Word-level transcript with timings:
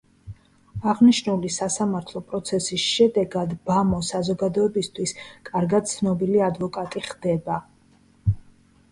აღნიშნული 0.91 1.49
სასამართლო 1.55 2.21
პროცესის 2.31 2.85
შედეგად 2.93 3.53
ბა 3.69 3.75
მო 3.89 3.99
საზოგადოებისათვის 4.07 5.13
კარგად 5.49 5.91
ცნობილი 5.91 6.41
ადვოკატი 6.47 7.03
ხდება. 7.09 7.59